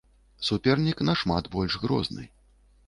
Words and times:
Супернік 0.47 0.97
нашмат 1.11 1.51
больш 1.59 1.81
грозны. 1.87 2.29